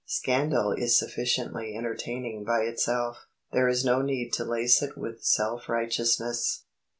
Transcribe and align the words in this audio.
Scandal 0.07 0.71
is 0.71 0.97
sufficiently 0.97 1.75
entertaining 1.77 2.43
by 2.43 2.61
itself. 2.61 3.27
There 3.53 3.67
is 3.67 3.85
no 3.85 4.01
need 4.01 4.33
to 4.33 4.43
lace 4.43 4.81
it 4.81 4.97
with 4.97 5.23
self 5.23 5.69
righteousness. 5.69 6.65